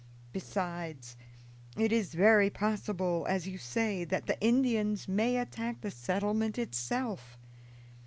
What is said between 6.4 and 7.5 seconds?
itself.